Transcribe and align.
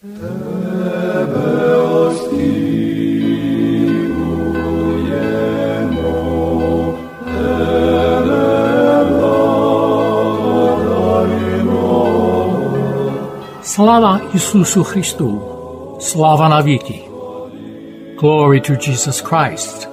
Slava 0.00 0.12
Isusu 14.32 14.82
Christu, 14.84 16.00
slava 16.00 16.48
Naviki. 16.48 17.04
Glory 18.16 18.62
to 18.62 18.78
Jesus 18.78 19.20
Christ, 19.20 19.86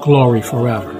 glory 0.00 0.42
forever. 0.42 0.99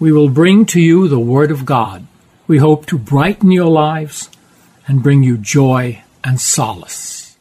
we 0.00 0.10
will 0.10 0.30
bring 0.30 0.64
to 0.64 0.80
you 0.80 1.06
the 1.06 1.20
Word 1.20 1.50
of 1.50 1.66
God. 1.66 2.06
We 2.46 2.56
hope 2.56 2.86
to 2.86 2.98
brighten 2.98 3.52
your 3.52 3.68
lives 3.68 4.30
and 4.88 5.02
bring 5.02 5.22
you 5.22 5.36
joy 5.36 6.02
and 6.24 6.40
solace. 6.40 7.36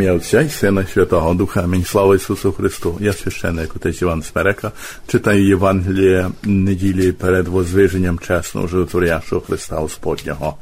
Imię 0.00 0.12
Ojca 0.12 0.42
i 0.42 0.48
Syna 0.48 0.84
Świętego 0.84 1.34
Ducha, 1.34 1.62
Amen. 1.62 1.84
Слава 1.84 2.16
Ісусу 2.16 2.52
Христу. 2.52 2.96
Я 3.00 3.12
священник 3.12 3.76
отець 3.76 4.02
Іван 4.02 4.22
Смерека. 4.22 4.72
Читаю 5.06 5.46
Євангеліє 5.46 6.30
неділі 6.44 7.12
перед 7.12 7.48
возвиженням 7.48 8.18
чесного 8.18 8.66
животворящого 8.66 9.42
Христа 9.42 9.76
Господнього. 9.76 10.56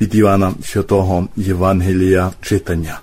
Від 0.00 0.14
Івана 0.14 0.52
Святого 0.64 1.28
Євангелія 1.36 2.30
читання. 2.40 3.00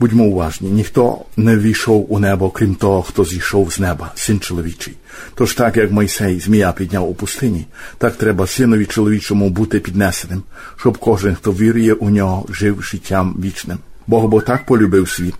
Будьмо 0.00 0.24
уважні, 0.24 0.70
ніхто 0.70 1.18
не 1.36 1.56
війшов 1.56 2.12
у 2.12 2.18
небо, 2.18 2.50
крім 2.50 2.74
того, 2.74 3.02
хто 3.02 3.24
зійшов 3.24 3.72
з 3.72 3.80
неба, 3.80 4.12
син 4.14 4.40
чоловічий. 4.40 4.94
Тож 5.34 5.54
так, 5.54 5.76
як 5.76 5.92
Мойсей 5.92 6.40
змія 6.40 6.72
підняв 6.72 7.10
у 7.10 7.14
пустині, 7.14 7.66
так 7.98 8.16
треба 8.16 8.46
синові 8.46 8.86
чоловічому 8.86 9.50
бути 9.50 9.80
піднесеним, 9.80 10.42
щоб 10.76 10.98
кожен, 10.98 11.34
хто 11.34 11.52
вірує 11.52 11.92
у 11.92 12.10
нього, 12.10 12.46
жив 12.50 12.82
життям 12.82 13.36
вічним. 13.44 13.78
Бог 14.08 14.28
бо 14.28 14.40
так 14.40 14.66
полюбив 14.66 15.10
світ, 15.10 15.34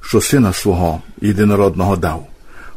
що 0.00 0.20
сина 0.20 0.52
свого 0.52 1.02
єдинородного 1.20 1.96
дав, 1.96 2.26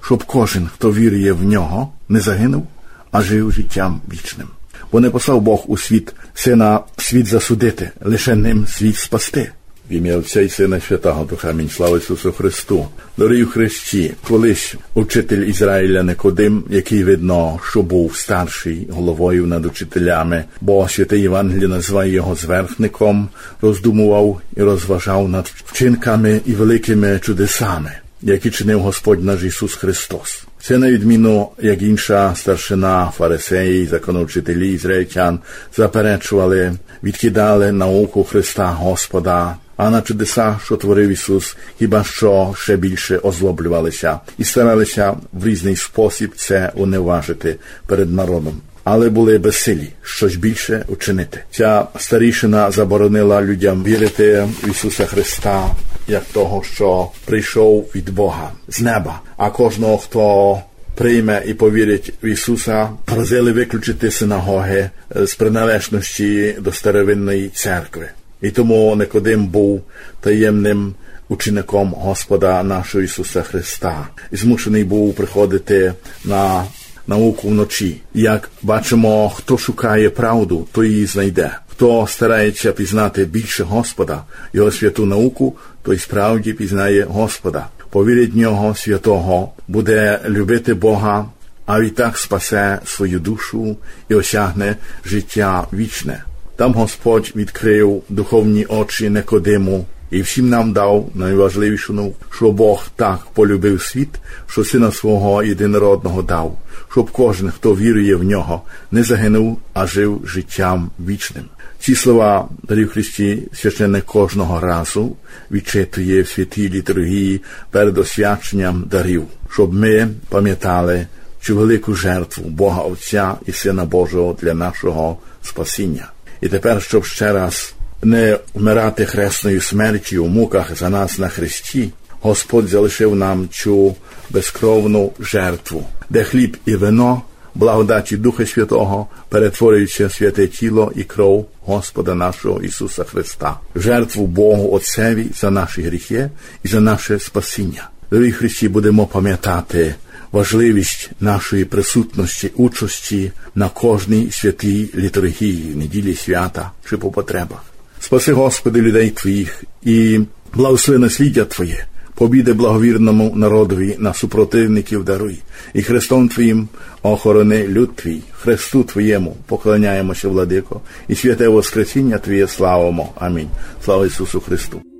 щоб 0.01 0.23
кожен, 0.23 0.69
хто 0.73 0.93
вірує 0.93 1.33
в 1.33 1.43
нього, 1.43 1.89
не 2.09 2.19
загинув, 2.19 2.67
а 3.11 3.21
жив 3.21 3.51
життям 3.51 4.01
вічним. 4.13 4.47
Бо 4.91 4.99
не 4.99 5.09
послав 5.09 5.41
Бог 5.41 5.63
у 5.67 5.77
світ 5.77 6.13
сина 6.33 6.79
світ 6.97 7.27
засудити, 7.27 7.91
лише 8.01 8.35
ним 8.35 8.67
світ 8.67 8.97
спасти. 8.97 9.51
В 9.89 9.93
ім'я 9.93 10.17
Отця 10.17 10.41
і 10.41 10.49
Сина 10.49 10.79
Святого 10.79 11.25
Духа 11.25 11.49
Амінь. 11.49 11.69
Слава 11.69 11.97
Ісусу 11.97 12.31
Христу. 12.31 12.87
Дорогі 13.17 13.45
Христі, 13.45 14.13
колись 14.27 14.75
учитель 14.93 15.37
Ізраїля 15.37 16.03
Никодим, 16.03 16.63
який 16.69 17.03
видно, 17.03 17.59
що 17.69 17.81
був 17.81 18.15
старший 18.15 18.87
головою 18.91 19.45
над 19.45 19.65
учителями, 19.65 20.43
бо 20.61 20.89
святий 20.89 21.21
Євангелій 21.21 21.67
називає 21.67 22.11
його 22.11 22.35
зверхником, 22.35 23.29
роздумував 23.61 24.41
і 24.57 24.61
розважав 24.61 25.29
над 25.29 25.45
вчинками 25.65 26.41
і 26.45 26.53
великими 26.53 27.19
чудесами, 27.23 27.91
які 28.21 28.51
чинив 28.51 28.79
Господь 28.79 29.23
наш 29.23 29.43
Ісус 29.43 29.75
Христос. 29.75 30.45
Це 30.61 30.77
на 30.77 30.91
відміну, 30.91 31.49
як 31.61 31.81
інша 31.81 32.35
старшина 32.35 33.11
фарисеї, 33.17 33.85
законовчителі 33.85 34.73
ізраїльтян 34.73 35.39
заперечували, 35.75 36.73
відкидали 37.03 37.71
науку 37.71 38.23
Христа 38.23 38.65
Господа, 38.65 39.55
а 39.77 39.89
на 39.89 40.01
чудеса, 40.01 40.59
що 40.63 40.77
творив 40.77 41.09
Ісус, 41.09 41.57
хіба 41.79 42.03
що 42.03 42.53
ще 42.57 42.77
більше 42.77 43.17
озлоблювалися 43.17 44.19
і 44.37 44.43
старалися 44.43 45.15
в 45.33 45.47
різний 45.47 45.75
спосіб 45.75 46.31
це 46.35 46.71
уневажити 46.75 47.55
перед 47.87 48.13
народом. 48.13 48.61
Але 48.83 49.09
були 49.09 49.37
безсилі 49.37 49.89
щось 50.01 50.35
більше 50.35 50.85
учинити. 50.87 51.39
Ця 51.51 51.87
старішина 51.99 52.71
заборонила 52.71 53.41
людям 53.41 53.83
вірити 53.83 54.47
в 54.63 54.69
Ісуса 54.69 55.05
Христа 55.05 55.69
як 56.07 56.23
того, 56.23 56.63
що 56.63 57.09
прийшов 57.25 57.91
від 57.95 58.09
Бога 58.09 58.51
з 58.67 58.81
неба, 58.81 59.21
а 59.37 59.49
кожного, 59.49 59.97
хто 59.97 60.61
прийме 60.95 61.43
і 61.45 61.53
повірить 61.53 62.13
в 62.23 62.25
Ісуса, 62.25 62.89
просили 63.05 63.51
виключити 63.51 64.11
синагоги 64.11 64.89
з 65.15 65.35
приналежності 65.35 66.55
до 66.59 66.71
старовинної 66.71 67.49
церкви. 67.49 68.09
І 68.45 68.51
тому 68.51 68.95
Никодим 68.95 69.47
був 69.47 69.81
таємним 70.21 70.93
учеником 71.29 71.93
Господа 71.97 72.63
нашого 72.63 73.03
Ісуса 73.03 73.41
Христа 73.41 74.07
і 74.31 74.35
змушений 74.35 74.83
був 74.83 75.15
приходити 75.15 75.93
на 76.25 76.63
науку 77.07 77.47
вночі. 77.47 78.01
Як 78.13 78.49
бачимо, 78.61 79.29
хто 79.35 79.57
шукає 79.57 80.09
правду, 80.09 80.67
той 80.71 80.89
її 80.89 81.05
знайде. 81.05 81.51
Хто 81.67 82.07
старається 82.07 82.71
пізнати 82.71 83.25
більше 83.25 83.63
Господа, 83.63 84.23
його 84.53 84.71
святу 84.71 85.05
науку, 85.05 85.55
той 85.83 85.97
справді 85.97 86.53
пізнає 86.53 87.03
Господа. 87.03 87.67
Повірить 87.89 88.35
нього 88.35 88.75
святого, 88.75 89.51
буде 89.67 90.19
любити 90.27 90.73
Бога, 90.73 91.25
а 91.65 91.79
відтак 91.79 92.17
спасе 92.17 92.79
свою 92.85 93.19
душу 93.19 93.77
і 94.09 94.15
осягне 94.15 94.75
життя 95.05 95.67
вічне. 95.73 96.23
Там 96.55 96.73
Господь 96.73 97.31
відкрив 97.35 98.03
духовні 98.09 98.65
очі 98.65 99.09
Никодиму 99.09 99.85
і 100.11 100.21
всім 100.21 100.49
нам 100.49 100.73
дав 100.73 101.09
найважливішу 101.15 101.93
науку, 101.93 102.25
що 102.29 102.51
Бог 102.51 102.87
так 102.95 103.19
полюбив 103.33 103.81
світ, 103.81 104.09
що 104.47 104.63
сина 104.63 104.91
свого 104.91 105.43
єдинородного 105.43 106.21
дав, 106.21 106.59
щоб 106.91 107.11
кожен, 107.11 107.51
хто 107.51 107.75
вірує 107.75 108.15
в 108.15 108.23
нього, 108.23 108.61
не 108.91 109.03
загинув, 109.03 109.59
а 109.73 109.87
жив 109.87 110.21
життям 110.25 110.91
вічним. 110.99 111.45
Ці 111.79 111.95
слова 111.95 112.49
дарів 112.63 112.89
Христі 112.89 113.43
священник 113.53 114.05
кожного 114.05 114.59
разу 114.59 115.15
відчитує 115.51 116.21
в 116.21 116.27
святій 116.27 116.69
літургії 116.69 117.41
перед 117.71 117.97
освяченням 117.97 118.83
дарів, 118.91 119.23
щоб 119.51 119.73
ми 119.73 120.07
пам'ятали 120.29 121.07
цю 121.41 121.57
велику 121.57 121.93
жертву 121.93 122.49
Бога 122.49 122.81
Отця 122.81 123.35
і 123.45 123.51
Сина 123.51 123.85
Божого 123.85 124.37
для 124.41 124.53
нашого 124.53 125.17
спасіння. 125.41 126.14
І 126.41 126.47
тепер, 126.47 126.81
щоб 126.81 127.05
ще 127.05 127.33
раз 127.33 127.73
не 128.03 128.39
вмирати 128.53 129.05
хресною 129.05 129.61
смертю 129.61 130.25
у 130.25 130.27
муках 130.27 130.77
за 130.77 130.89
нас 130.89 131.19
на 131.19 131.29
хресті, 131.29 131.89
Господь 132.21 132.67
залишив 132.67 133.15
нам 133.15 133.49
цю 133.51 133.95
безкровну 134.29 135.11
жертву, 135.19 135.83
де 136.09 136.23
хліб 136.23 136.57
і 136.65 136.75
вино, 136.75 137.21
благодаті 137.55 138.17
Духа 138.17 138.45
Святого, 138.45 139.07
перетворюються 139.29 140.09
святе 140.09 140.47
тіло 140.47 140.91
і 140.95 141.03
кров 141.03 141.49
Господа 141.65 142.15
нашого 142.15 142.61
Ісуса 142.61 143.03
Христа, 143.03 143.59
жертву 143.75 144.27
Богу 144.27 144.73
Отцеві 144.73 145.25
за 145.35 145.51
наші 145.51 145.81
гріхи 145.81 146.29
і 146.63 146.67
за 146.67 146.79
наше 146.79 147.19
спасіння. 147.19 147.89
Дорогі 148.11 148.31
Христі, 148.31 148.69
будемо 148.69 149.05
пам'ятати 149.05 149.95
важливість 150.35 151.09
нашої 151.19 151.65
присутності, 151.65 152.51
участі 152.55 153.31
на 153.55 153.69
кожній 153.69 154.27
святій 154.31 154.89
літургії, 154.95 155.75
неділі 155.75 156.15
свята 156.15 156.71
чи 156.89 156.97
по 156.97 157.11
потребах. 157.11 157.63
Спаси, 157.99 158.33
Господи, 158.33 158.81
людей 158.81 159.09
Твоїх 159.09 159.63
і 159.83 160.19
благослови 160.53 160.99
насліддя 160.99 161.45
Твоє, 161.45 161.85
побіди 162.15 162.53
благовірному 162.53 163.33
народові 163.35 163.95
на 163.99 164.13
супротивників 164.13 165.03
даруй, 165.03 165.39
і 165.73 165.81
Христом 165.81 166.29
Твоїм 166.29 166.67
охорони 167.01 167.67
люд 167.67 167.95
Твій, 167.95 168.21
Христу 168.31 168.83
Твоєму 168.83 169.37
поклоняємося, 169.45 170.29
владико, 170.29 170.81
і 171.07 171.15
святе 171.15 171.47
Воскресіння 171.47 172.17
Твоє 172.17 172.47
славимо. 172.47 173.13
Амінь. 173.15 173.49
Слава 173.85 174.05
Ісусу 174.05 174.39
Христу! 174.39 174.94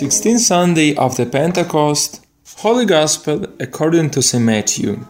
Sixteenth 0.00 0.40
Sunday 0.40 0.96
after 0.96 1.26
Pentecost, 1.26 2.24
Holy 2.56 2.86
Gospel 2.86 3.44
according 3.60 4.08
to 4.12 4.22
St. 4.22 4.42
Matthew. 4.42 5.06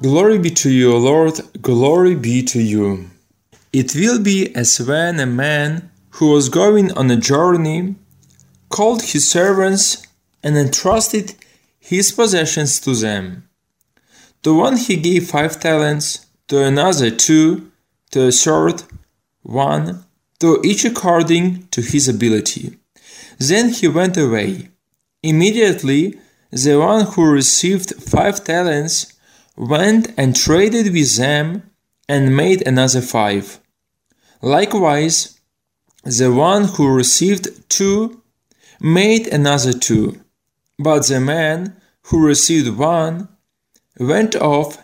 Glory 0.00 0.38
be 0.38 0.48
to 0.48 0.70
you, 0.70 0.94
O 0.94 0.96
Lord, 0.96 1.38
glory 1.60 2.14
be 2.14 2.42
to 2.44 2.58
you. 2.58 3.10
It 3.70 3.94
will 3.94 4.18
be 4.18 4.56
as 4.56 4.80
when 4.80 5.20
a 5.20 5.26
man 5.26 5.90
who 6.12 6.30
was 6.30 6.48
going 6.48 6.90
on 6.92 7.10
a 7.10 7.18
journey 7.18 7.96
called 8.70 9.02
his 9.02 9.28
servants 9.28 10.06
and 10.42 10.56
entrusted 10.56 11.34
his 11.78 12.10
possessions 12.10 12.80
to 12.80 12.94
them. 12.94 13.46
To 14.42 14.54
one 14.54 14.78
he 14.78 14.96
gave 14.96 15.28
five 15.28 15.60
talents, 15.60 16.24
to 16.46 16.64
another 16.64 17.10
two, 17.10 17.70
to 18.12 18.28
a 18.28 18.32
third 18.32 18.84
one, 19.42 20.06
to 20.40 20.62
each 20.64 20.86
according 20.86 21.68
to 21.72 21.82
his 21.82 22.08
ability. 22.08 22.78
Then 23.38 23.70
he 23.70 23.88
went 23.88 24.16
away. 24.16 24.68
Immediately, 25.22 26.18
the 26.50 26.76
one 26.76 27.06
who 27.06 27.30
received 27.30 27.94
five 28.02 28.44
talents 28.44 29.14
went 29.56 30.12
and 30.16 30.34
traded 30.34 30.92
with 30.92 31.16
them 31.16 31.70
and 32.08 32.36
made 32.36 32.66
another 32.66 33.00
five. 33.00 33.60
Likewise, 34.40 35.38
the 36.04 36.32
one 36.32 36.64
who 36.64 36.88
received 36.94 37.68
two 37.68 38.22
made 38.80 39.26
another 39.26 39.72
two. 39.72 40.20
But 40.78 41.06
the 41.06 41.20
man 41.20 41.76
who 42.04 42.24
received 42.24 42.76
one 42.76 43.28
went 43.98 44.36
off 44.36 44.78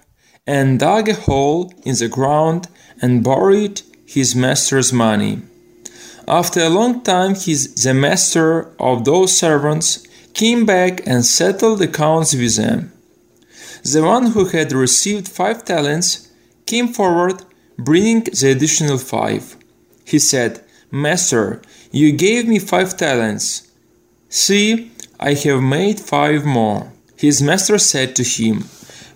and 0.46 0.78
dug 0.80 1.08
a 1.08 1.14
hole 1.14 1.72
in 1.84 1.94
the 1.96 2.08
ground 2.08 2.68
and 3.00 3.24
buried 3.24 3.82
his 4.04 4.34
master's 4.34 4.92
money. 4.92 5.42
After 6.26 6.60
a 6.60 6.70
long 6.70 7.02
time, 7.02 7.34
his, 7.34 7.74
the 7.74 7.92
master 7.92 8.74
of 8.80 9.04
those 9.04 9.36
servants 9.36 10.06
came 10.32 10.64
back 10.64 11.06
and 11.06 11.24
settled 11.24 11.82
accounts 11.82 12.34
with 12.34 12.56
them. 12.56 12.92
The 13.82 14.02
one 14.02 14.26
who 14.32 14.46
had 14.46 14.72
received 14.72 15.28
five 15.28 15.64
talents 15.64 16.30
came 16.64 16.88
forward, 16.88 17.44
bringing 17.76 18.24
the 18.24 18.50
additional 18.50 18.98
five. 18.98 19.56
He 20.06 20.18
said, 20.18 20.64
Master, 20.90 21.60
you 21.92 22.12
gave 22.12 22.48
me 22.48 22.58
five 22.58 22.96
talents. 22.96 23.70
See, 24.30 24.92
I 25.20 25.34
have 25.34 25.62
made 25.62 26.00
five 26.00 26.44
more. 26.44 26.92
His 27.16 27.42
master 27.42 27.78
said 27.78 28.16
to 28.16 28.24
him, 28.24 28.64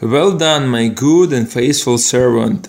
Well 0.02 0.36
done, 0.36 0.68
my 0.68 0.88
good 0.88 1.32
and 1.32 1.50
faithful 1.50 1.98
servant. 1.98 2.68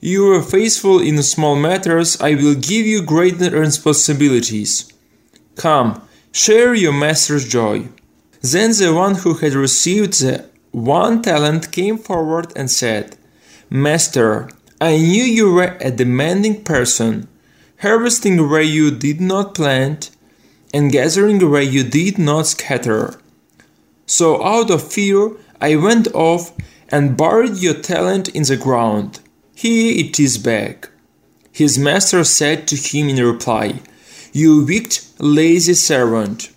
you 0.00 0.24
were 0.24 0.42
faithful 0.42 0.98
in 0.98 1.22
small 1.22 1.56
matters, 1.56 2.18
I 2.20 2.34
will 2.34 2.54
give 2.54 2.86
you 2.86 3.02
greater 3.02 3.50
responsibilities. 3.50 4.90
Come, 5.56 6.00
share 6.32 6.74
your 6.74 6.92
master's 6.92 7.46
joy. 7.46 7.88
Then 8.40 8.70
the 8.72 8.94
one 8.94 9.16
who 9.16 9.34
had 9.34 9.52
received 9.52 10.20
the 10.20 10.46
one 10.70 11.20
talent 11.20 11.70
came 11.70 11.98
forward 11.98 12.52
and 12.56 12.70
said, 12.70 13.16
Master, 13.68 14.48
I 14.80 14.96
knew 14.96 15.24
you 15.24 15.52
were 15.52 15.76
a 15.80 15.90
demanding 15.90 16.64
person, 16.64 17.28
harvesting 17.80 18.48
where 18.48 18.62
you 18.62 18.90
did 18.90 19.20
not 19.20 19.54
plant, 19.54 20.10
and 20.72 20.90
gathering 20.90 21.50
where 21.50 21.60
you 21.60 21.84
did 21.84 22.16
not 22.18 22.46
scatter. 22.46 23.20
So 24.06 24.42
out 24.42 24.70
of 24.70 24.90
fear 24.90 25.32
I 25.60 25.76
went 25.76 26.08
off 26.14 26.52
and 26.88 27.16
buried 27.16 27.58
your 27.58 27.74
talent 27.74 28.28
in 28.30 28.44
the 28.44 28.56
ground. 28.56 29.20
Here 29.62 29.94
it 30.06 30.18
is 30.18 30.38
back. 30.38 30.88
His 31.52 31.78
master 31.78 32.24
said 32.24 32.66
to 32.68 32.76
him 32.76 33.10
in 33.10 33.22
reply, 33.22 33.80
You 34.32 34.64
wicked, 34.64 35.00
lazy 35.18 35.74
servant. 35.74 36.48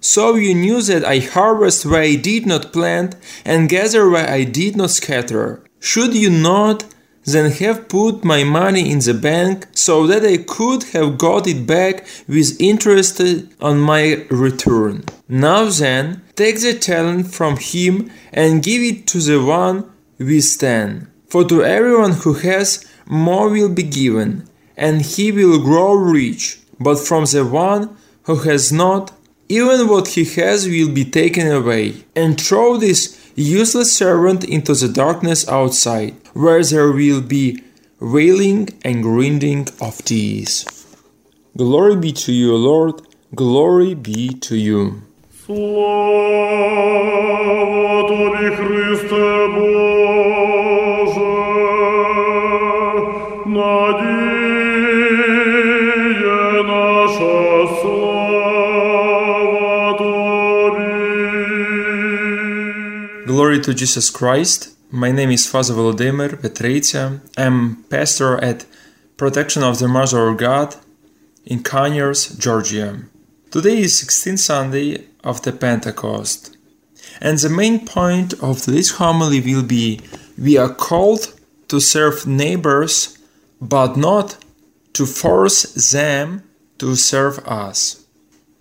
So 0.00 0.36
you 0.36 0.54
knew 0.54 0.80
that 0.82 1.04
I 1.04 1.18
harvest 1.18 1.84
where 1.84 2.02
I 2.02 2.14
did 2.14 2.46
not 2.46 2.72
plant 2.72 3.16
and 3.44 3.68
gather 3.68 4.08
where 4.08 4.30
I 4.30 4.44
did 4.44 4.76
not 4.76 4.90
scatter. 4.90 5.64
Should 5.80 6.14
you 6.14 6.30
not 6.30 6.84
then 7.24 7.50
have 7.50 7.88
put 7.88 8.22
my 8.22 8.44
money 8.44 8.88
in 8.92 9.00
the 9.00 9.14
bank 9.14 9.66
so 9.72 10.06
that 10.06 10.24
I 10.24 10.36
could 10.36 10.84
have 10.94 11.18
got 11.18 11.48
it 11.48 11.66
back 11.66 12.06
with 12.28 12.60
interest 12.60 13.20
on 13.60 13.80
my 13.80 14.24
return? 14.30 15.02
Now 15.28 15.64
then, 15.64 16.22
take 16.36 16.60
the 16.60 16.78
talent 16.78 17.34
from 17.34 17.56
him 17.56 18.12
and 18.32 18.62
give 18.62 18.82
it 18.82 19.08
to 19.08 19.18
the 19.18 19.42
one 19.42 19.90
with 20.20 20.60
ten. 20.60 21.11
For 21.31 21.43
to 21.45 21.63
everyone 21.63 22.13
who 22.13 22.33
has, 22.33 22.85
more 23.05 23.49
will 23.49 23.69
be 23.69 23.83
given, 23.83 24.47
and 24.75 25.01
he 25.01 25.31
will 25.31 25.59
grow 25.61 25.93
rich. 25.93 26.59
But 26.79 26.99
from 26.99 27.25
the 27.25 27.45
one 27.45 27.97
who 28.23 28.35
has 28.49 28.71
not, 28.71 29.11
even 29.49 29.87
what 29.87 30.09
he 30.09 30.25
has 30.39 30.67
will 30.67 30.91
be 30.91 31.05
taken 31.05 31.47
away. 31.47 32.03
And 32.15 32.39
throw 32.39 32.77
this 32.77 33.17
useless 33.35 33.91
servant 33.93 34.43
into 34.43 34.73
the 34.73 34.87
darkness 34.87 35.47
outside, 35.47 36.15
where 36.33 36.63
there 36.63 36.91
will 36.91 37.21
be 37.21 37.63
wailing 37.99 38.69
and 38.83 39.03
grinding 39.03 39.67
of 39.81 40.03
teeth. 40.03 40.65
Glory 41.55 41.95
be 41.95 42.11
to 42.11 42.31
you, 42.31 42.55
Lord, 42.55 43.01
glory 43.33 43.93
be 43.95 44.29
to 44.47 44.55
you. 44.55 45.01
Слава 45.45 46.47
тобі, 48.09 48.47
Христе 48.55 49.47
Боже, 49.55 50.20
to 63.62 63.72
Jesus 63.72 64.10
Christ. 64.10 64.76
My 64.90 65.12
name 65.12 65.30
is 65.30 65.48
Father 65.48 65.74
Volodymyr 65.74 66.30
Petreitsia. 66.40 67.20
I'm 67.36 67.84
pastor 67.84 68.36
at 68.42 68.66
Protection 69.16 69.62
of 69.62 69.78
the 69.78 69.86
Mother 69.86 70.26
of 70.26 70.36
God 70.36 70.74
in 71.44 71.62
Conyers, 71.62 72.36
Georgia. 72.36 73.02
Today 73.52 73.78
is 73.82 74.02
16th 74.02 74.40
Sunday 74.40 75.06
of 75.22 75.42
the 75.42 75.52
Pentecost. 75.52 76.56
And 77.20 77.38
the 77.38 77.48
main 77.48 77.86
point 77.86 78.32
of 78.42 78.66
this 78.66 78.92
homily 78.92 79.40
will 79.40 79.62
be 79.62 80.00
we 80.36 80.56
are 80.58 80.74
called 80.74 81.32
to 81.68 81.78
serve 81.78 82.26
neighbors, 82.26 83.16
but 83.60 83.96
not 83.96 84.38
to 84.94 85.06
force 85.06 85.92
them 85.92 86.42
to 86.78 86.96
serve 86.96 87.38
us. 87.46 88.04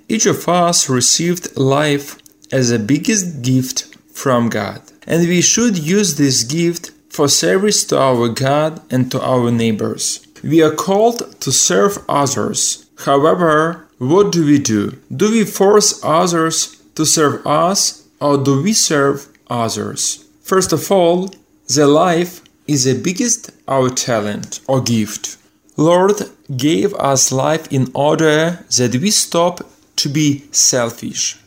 Each 0.08 0.28
of 0.28 0.48
us 0.48 0.90
received 0.90 1.58
life 1.58 2.18
as 2.52 2.70
the 2.70 2.78
biggest 2.78 3.42
gift 3.42 3.96
from 4.14 4.50
God, 4.50 4.82
and 5.08 5.28
we 5.28 5.42
should 5.42 5.78
use 5.78 6.16
this 6.16 6.44
gift 6.44 6.92
for 7.10 7.28
service 7.28 7.84
to 7.86 8.00
our 8.00 8.30
God 8.30 8.82
and 8.92 9.12
to 9.12 9.22
our 9.22 9.52
neighbors. 9.52 10.26
We 10.44 10.62
are 10.62 10.74
called 10.74 11.40
to 11.42 11.52
serve 11.52 12.00
others. 12.08 12.86
However, 13.06 13.88
what 13.98 14.32
do 14.32 14.46
we 14.46 14.60
do? 14.60 14.98
Do 15.16 15.32
we 15.32 15.44
force 15.44 16.00
others 16.04 16.82
to 16.96 17.06
serve 17.06 17.46
us 17.46 18.08
or 18.20 18.38
do 18.38 18.62
we 18.62 18.74
serve 18.74 19.28
others? 19.50 20.26
First 20.42 20.74
of 20.74 20.92
all, 20.92 21.30
the 21.68 21.88
life 21.88 22.42
is 22.68 22.86
the 22.86 23.00
biggest 23.00 23.52
our 23.68 23.90
talent 23.90 24.60
or 24.68 24.82
gift. 24.82 25.38
Lord 25.78 26.18
gave 26.56 26.94
us 26.96 27.32
life 27.32 27.72
in 27.72 27.92
order 27.94 28.66
that 28.78 28.96
we 29.02 29.12
stop 29.12 29.62
to 29.98 30.10
be 30.10 30.44
selfish, 30.52 31.38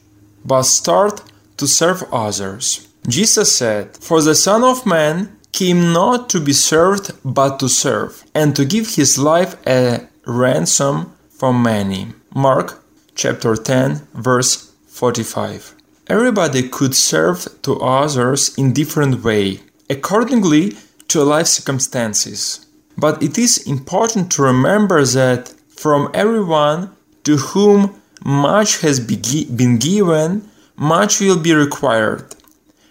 but 0.44 0.62
start 0.62 1.22
to 1.56 1.66
serve 1.66 2.04
others. 2.12 2.88
Jesus 3.06 3.54
said, 3.54 3.96
For 3.98 4.22
the 4.22 4.34
Son 4.34 4.64
of 4.64 4.86
Man 4.86 5.36
came 5.52 5.92
not 5.92 6.28
to 6.30 6.40
be 6.40 6.52
served, 6.52 7.12
but 7.24 7.60
to 7.60 7.68
serve, 7.68 8.24
and 8.34 8.56
to 8.56 8.64
give 8.64 8.94
his 8.94 9.18
life 9.18 9.54
a 9.66 10.08
ransom 10.26 11.12
for 11.28 11.52
many. 11.52 12.08
Mark 12.34 12.82
chapter 13.14 13.54
10, 13.54 14.08
verse 14.14 14.72
45. 14.86 15.74
Everybody 16.06 16.68
could 16.68 16.94
serve 16.94 17.46
to 17.62 17.80
others 17.80 18.54
in 18.56 18.72
different 18.72 19.22
way, 19.22 19.60
accordingly 19.90 20.72
to 21.08 21.22
life 21.22 21.46
circumstances. 21.46 22.66
But 22.96 23.22
it 23.22 23.38
is 23.38 23.66
important 23.66 24.32
to 24.32 24.42
remember 24.42 25.04
that 25.04 25.52
from 25.68 26.10
everyone 26.14 26.90
to 27.24 27.36
whom 27.36 28.00
much 28.24 28.80
has 28.80 28.98
been 29.00 29.78
given, 29.78 30.48
much 30.76 31.20
will 31.20 31.38
be 31.38 31.54
required. 31.54 32.34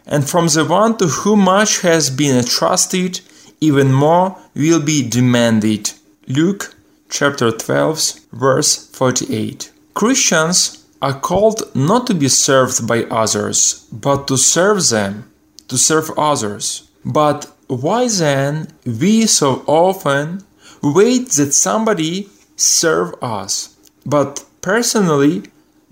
And 0.06 0.30
from 0.30 0.48
the 0.48 0.66
one 0.66 0.98
to 0.98 1.08
whom 1.08 1.42
much 1.42 1.82
has 1.82 2.10
been 2.10 2.38
entrusted, 2.38 3.22
even 3.62 3.94
more 3.94 4.38
will 4.56 4.82
be 4.82 5.08
demanded. 5.08 5.92
Luke 6.28 6.76
chapter 7.10 7.52
12, 7.52 8.20
verse 8.34 8.88
48. 8.88 9.72
Christians 9.94 10.84
are 11.02 11.20
called 11.20 11.70
not 11.76 12.08
to 12.08 12.14
be 12.14 12.28
served 12.30 12.88
by 12.88 13.04
others, 13.04 13.86
but 13.92 14.28
to 14.28 14.38
serve 14.38 14.90
them, 14.90 15.30
to 15.68 15.78
serve 15.78 16.12
others. 16.18 16.90
But 17.06 17.52
why 17.68 18.08
then 18.08 18.68
we 18.86 19.26
so 19.28 19.64
often 19.68 20.44
wait 20.82 21.30
that 21.32 21.54
somebody 21.54 22.30
serve 22.56 23.14
us, 23.22 23.76
but 24.06 24.44
personally 24.62 25.44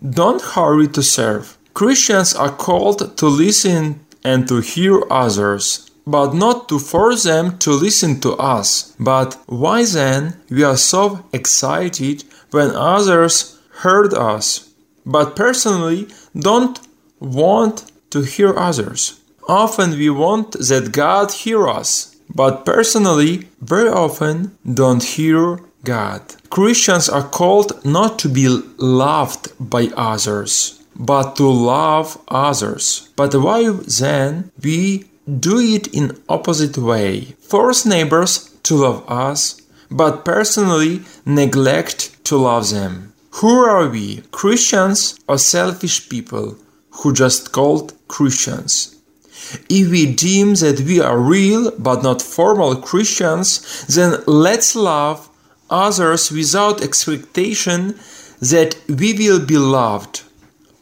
don't 0.02 0.42
hurry 0.42 0.88
to 0.90 1.04
serve? 1.04 1.58
Christians 1.74 2.34
are 2.36 2.52
called 2.52 3.18
to 3.18 3.26
listen 3.28 4.02
and 4.24 4.48
to 4.48 4.60
hear 4.60 5.04
others, 5.10 5.90
but 6.06 6.34
not 6.34 6.68
to 6.70 6.80
force 6.80 7.24
them 7.24 7.58
to 7.60 7.72
listen 7.72 8.20
to 8.22 8.34
us. 8.34 8.96
But 9.00 9.38
why 9.48 9.86
then 9.86 10.38
we 10.50 10.64
are 10.64 10.78
so 10.78 11.26
excited 11.34 12.24
when 12.52 12.72
others 12.72 13.60
heard 13.82 14.14
us, 14.14 14.70
but 15.06 15.36
personally 15.36 16.08
don't 16.38 16.80
want 17.20 17.92
to 18.12 18.22
hear 18.22 18.58
others? 18.58 19.20
Often 19.48 19.92
we 19.92 20.10
want 20.10 20.54
that 20.54 20.92
God 20.92 21.32
hear 21.32 21.68
us, 21.68 22.16
but 22.34 22.66
personally 22.66 23.48
very 23.60 23.90
often 23.90 24.58
don't 24.72 25.04
hear 25.04 25.60
God. 25.84 26.22
Christians 26.50 27.10
are 27.10 27.28
called 27.28 27.84
not 27.84 28.20
to 28.20 28.30
be 28.30 28.48
loved 28.78 29.52
by 29.60 29.90
others, 29.96 30.81
but 31.02 31.36
to 31.36 31.50
love 31.50 32.18
others. 32.28 33.10
But 33.16 33.34
why 33.34 33.72
then 34.00 34.52
we 34.64 35.06
do 35.28 35.58
it 35.60 35.88
in 35.88 36.22
opposite 36.30 36.78
way? 36.78 37.36
Force 37.40 37.86
neighbors 37.86 38.56
to 38.64 38.76
love 38.76 39.04
us, 39.10 39.60
but 39.90 40.24
personally 40.24 41.02
neglect 41.26 42.24
to 42.26 42.38
love 42.38 42.70
them. 42.70 43.14
Who 43.40 43.50
are 43.50 43.88
we, 43.88 44.22
Christians 44.32 45.20
or 45.28 45.40
selfish 45.40 46.08
people 46.08 46.56
who 46.92 47.14
just 47.14 47.52
called 47.52 47.94
Christians? 48.08 48.96
If 49.70 49.90
we 49.90 50.14
deem 50.14 50.54
that 50.56 50.82
we 50.82 51.00
are 51.00 51.18
real 51.18 51.72
but 51.80 52.04
not 52.04 52.22
formal 52.22 52.76
Christians, 52.76 53.86
then 53.88 54.22
let's 54.28 54.76
love 54.76 55.30
others 55.70 56.32
without 56.32 56.84
expectation 56.84 57.96
that 58.40 58.76
we 58.88 59.14
will 59.14 59.44
be 59.44 59.58
loved. 59.58 60.24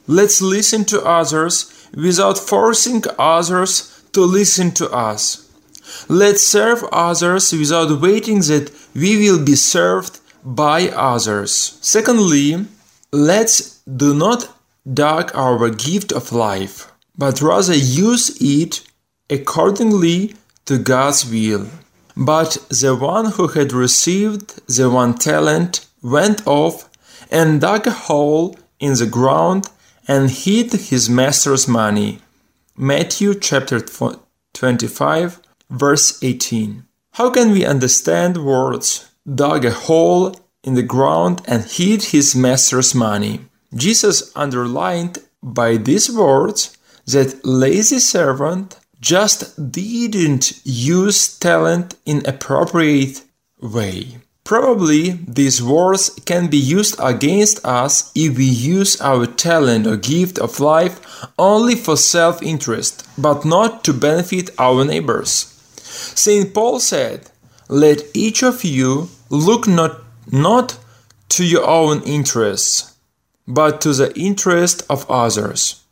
Let's 0.09 0.41
listen 0.41 0.85
to 0.85 1.05
others 1.05 1.87
without 1.93 2.39
forcing 2.39 3.03
others 3.19 4.03
to 4.13 4.21
listen 4.21 4.71
to 4.71 4.89
us. 4.89 5.47
Let's 6.07 6.41
serve 6.41 6.83
others 6.91 7.53
without 7.53 8.01
waiting 8.01 8.39
that 8.39 8.71
we 8.95 9.17
will 9.17 9.45
be 9.45 9.55
served 9.55 10.19
by 10.43 10.89
others. 10.89 11.77
Secondly, 11.81 12.65
let's 13.11 13.81
do 13.83 14.15
not 14.15 14.49
dog 14.91 15.29
our 15.35 15.69
gift 15.69 16.11
of 16.11 16.31
life, 16.31 16.91
but 17.15 17.39
rather 17.39 17.75
use 17.75 18.35
it 18.41 18.81
accordingly 19.29 20.33
to 20.65 20.79
God's 20.79 21.29
will. 21.29 21.67
But 22.17 22.57
the 22.69 22.95
one 22.95 23.33
who 23.33 23.49
had 23.49 23.73
received 23.73 24.65
the 24.65 24.89
one 24.89 25.19
talent 25.19 25.85
went 26.01 26.47
off 26.47 26.89
and 27.29 27.61
dug 27.61 27.85
a 27.85 27.91
hole 27.91 28.57
in 28.79 28.95
the 28.95 29.05
ground 29.05 29.69
and 30.09 30.31
hid 30.31 30.73
his 30.73 31.07
master's 31.07 31.67
money. 31.67 32.19
Matthew 32.75 33.35
chapter 33.35 33.79
25, 33.79 35.39
verse 35.69 36.23
18. 36.23 36.83
How 37.11 37.29
can 37.29 37.51
we 37.51 37.63
understand 37.63 38.43
words 38.43 39.07
dug 39.23 39.65
a 39.65 39.71
hole 39.71 40.35
in 40.63 40.73
the 40.73 40.89
ground 40.95 41.43
and 41.45 41.63
hid 41.63 42.05
his 42.05 42.35
master's 42.35 42.95
money? 42.95 43.41
Jesus 43.75 44.35
underlined 44.35 45.19
by 45.43 45.77
these 45.77 46.09
words 46.11 46.75
that 47.05 47.45
lazy 47.45 47.99
servant 47.99 48.79
just 48.99 49.71
didn't 49.71 50.59
use 50.63 51.37
talent 51.37 51.95
in 52.07 52.25
appropriate 52.25 53.21
way. 53.61 54.17
Probably 54.49 55.11
these 55.27 55.61
words 55.61 56.09
can 56.25 56.47
be 56.47 56.57
used 56.57 56.95
against 56.97 57.63
us 57.63 58.11
if 58.15 58.35
we 58.35 58.45
use 58.45 58.99
our 58.99 59.27
talent 59.27 59.85
or 59.85 59.95
gift 59.95 60.39
of 60.39 60.59
life 60.59 60.99
only 61.37 61.75
for 61.75 61.95
self 61.95 62.41
interest, 62.41 63.07
but 63.15 63.45
not 63.45 63.83
to 63.83 63.93
benefit 63.93 64.49
our 64.57 64.83
neighbors. 64.83 65.53
St. 66.15 66.51
Paul 66.51 66.79
said, 66.79 67.29
Let 67.67 68.01
each 68.15 68.41
of 68.41 68.63
you 68.63 69.09
look 69.29 69.67
not, 69.67 70.01
not 70.31 70.79
to 71.35 71.45
your 71.45 71.67
own 71.67 72.01
interests, 72.01 72.95
but 73.47 73.81
to 73.81 73.93
the 73.93 74.11
interest 74.19 74.81
of 74.89 75.05
others. 75.11 75.83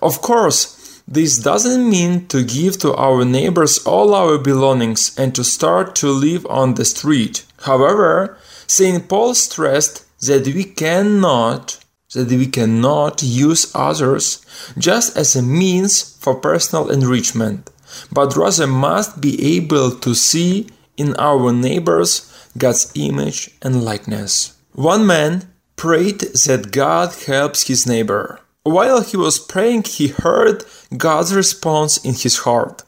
Of 0.00 0.22
course, 0.22 0.77
this 1.10 1.38
doesn't 1.38 1.88
mean 1.88 2.26
to 2.28 2.44
give 2.44 2.78
to 2.80 2.94
our 2.94 3.24
neighbors 3.24 3.78
all 3.86 4.14
our 4.14 4.36
belongings 4.36 5.18
and 5.18 5.34
to 5.34 5.42
start 5.42 5.96
to 5.96 6.08
live 6.10 6.46
on 6.50 6.74
the 6.74 6.84
street. 6.84 7.46
However, 7.62 8.36
St. 8.66 9.08
Paul 9.08 9.34
stressed 9.34 10.04
that 10.20 10.46
we 10.46 10.64
cannot 10.64 11.78
that 12.14 12.28
we 12.28 12.46
cannot 12.46 13.22
use 13.22 13.72
others 13.74 14.44
just 14.78 15.16
as 15.16 15.36
a 15.36 15.42
means 15.42 16.16
for 16.20 16.34
personal 16.34 16.90
enrichment, 16.90 17.70
but 18.12 18.36
rather 18.36 18.66
must 18.66 19.20
be 19.20 19.56
able 19.56 19.90
to 19.90 20.14
see 20.14 20.66
in 20.96 21.14
our 21.16 21.52
neighbors 21.52 22.32
God's 22.56 22.92
image 22.94 23.50
and 23.62 23.84
likeness. 23.84 24.56
One 24.72 25.06
man 25.06 25.52
prayed 25.76 26.20
that 26.20 26.72
God 26.72 27.14
helps 27.26 27.66
his 27.66 27.86
neighbor. 27.86 28.40
While 28.68 29.00
he 29.00 29.16
was 29.16 29.38
praying, 29.38 29.84
he 29.84 30.08
heard 30.08 30.62
God's 30.94 31.34
response 31.34 31.96
in 31.96 32.12
his 32.12 32.40
heart. 32.40 32.82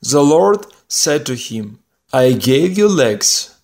The 0.00 0.22
Lord 0.22 0.64
said 0.88 1.26
to 1.26 1.34
him, 1.34 1.80
I 2.14 2.32
gave 2.32 2.78
you 2.78 2.88
legs 2.88 3.54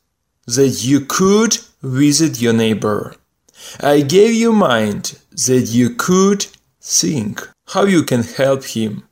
that 0.47 0.85
you 0.85 1.01
could 1.01 1.57
visit 1.83 2.39
your 2.39 2.53
neighbor. 2.53 3.15
I 3.81 4.03
gave 4.03 4.35
you 4.35 4.53
mind 4.53 5.19
that 5.47 5.71
you 5.71 5.89
could 5.89 6.47
think 6.83 7.49
how 7.69 7.85
you 7.87 8.03
can 8.03 8.25
help 8.25 8.65
him. 8.65 9.05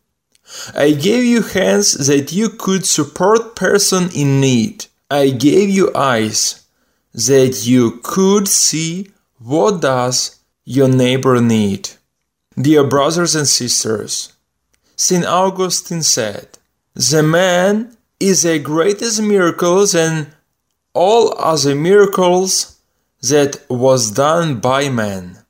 I 0.74 0.92
gave 0.92 1.24
you 1.24 1.40
hands 1.40 2.06
that 2.06 2.32
you 2.32 2.50
could 2.50 2.84
support 2.84 3.56
person 3.56 4.10
in 4.14 4.42
need. 4.42 4.84
I 5.10 5.30
gave 5.30 5.70
you 5.70 5.90
eyes 5.94 6.66
that 7.14 7.66
you 7.66 8.00
could 8.02 8.46
see 8.46 9.10
what 9.38 9.80
does 9.80 10.38
your 10.66 10.88
neighbor 10.88 11.40
need. 11.40 11.88
Dear 12.58 12.84
brothers 12.84 13.34
and 13.34 13.46
sisters, 13.46 14.32
St. 14.96 15.26
Augustine 15.26 16.02
said, 16.02 16.48
The 16.94 17.22
man 17.22 17.94
is 18.18 18.42
the 18.42 18.58
greatest 18.58 19.20
miracle 19.20 19.86
than 19.86 20.32
all 20.94 21.38
other 21.38 21.74
miracles 21.74 22.78
that 23.20 23.60
was 23.68 24.10
done 24.10 24.60
by 24.60 24.88
man. 24.88 25.44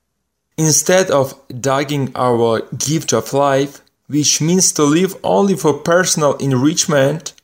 Instead 0.58 1.12
of 1.12 1.40
dogging 1.60 2.10
our 2.16 2.62
gift 2.76 3.12
of 3.12 3.32
life, 3.32 3.80
which 4.08 4.40
means 4.40 4.72
to 4.72 4.82
live 4.82 5.14
only 5.22 5.54
for 5.54 5.74
personal 5.74 6.34
enrichment, 6.38 7.34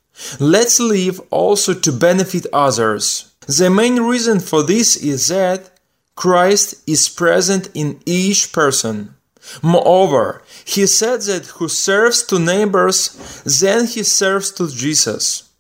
let's 0.41 0.81
live 0.81 1.21
also 1.31 1.73
to 1.73 1.93
benefit 1.93 2.47
others. 2.53 3.33
The 3.47 3.71
main 3.71 4.03
reason 4.03 4.41
for 4.41 4.65
this 4.65 4.97
is 4.97 5.29
that 5.29 5.71
Christ 6.17 6.83
is 6.89 7.09
present 7.09 7.71
in 7.75 8.01
each 8.05 8.53
person. 8.53 9.15
Moreover, 9.63 10.43
he 10.65 10.87
said 10.87 11.23
that 11.23 11.47
who 11.57 11.69
serves 11.69 12.23
to 12.25 12.39
neighbors, 12.39 13.43
then 13.61 13.87
he 13.87 14.03
serves 14.03 14.51
to 14.53 14.69
Jesus. 14.69 15.51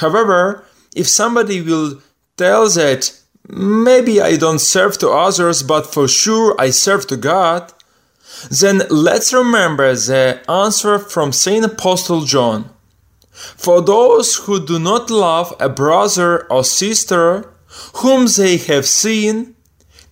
However, 0.00 0.64
if 0.94 1.08
somebody 1.08 1.60
will 1.60 2.00
tell 2.36 2.68
that 2.70 3.12
maybe 3.48 4.20
I 4.20 4.36
don't 4.36 4.60
serve 4.60 4.98
to 4.98 5.10
others, 5.10 5.62
but 5.62 5.92
for 5.92 6.08
sure 6.08 6.54
I 6.58 6.70
serve 6.70 7.06
to 7.08 7.16
God, 7.16 7.72
then 8.50 8.82
let's 8.90 9.32
remember 9.32 9.94
the 9.94 10.40
answer 10.48 10.98
from 10.98 11.32
Saint 11.32 11.64
Apostle 11.64 12.22
John. 12.24 12.70
For 13.30 13.80
those 13.80 14.36
who 14.36 14.64
do 14.64 14.78
not 14.78 15.10
love 15.10 15.54
a 15.60 15.68
brother 15.68 16.50
or 16.50 16.64
sister 16.64 17.52
whom 17.96 18.26
they 18.26 18.56
have 18.58 18.86
seen, 18.86 19.56